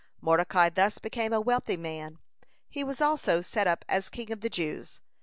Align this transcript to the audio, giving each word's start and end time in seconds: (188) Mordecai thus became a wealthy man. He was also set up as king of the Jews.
(188) 0.21 0.25
Mordecai 0.65 0.69
thus 0.73 0.97
became 0.97 1.31
a 1.31 1.39
wealthy 1.39 1.77
man. 1.77 2.17
He 2.67 2.83
was 2.83 3.01
also 3.01 3.41
set 3.41 3.67
up 3.67 3.85
as 3.87 4.09
king 4.09 4.31
of 4.31 4.41
the 4.41 4.49
Jews. 4.49 4.99